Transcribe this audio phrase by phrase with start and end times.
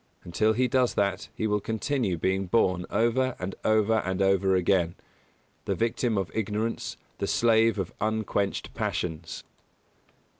[0.23, 4.95] Until he does that he will continue being born over and over and over again
[5.65, 9.43] the victim of ignorance, the slave of unquenched passions.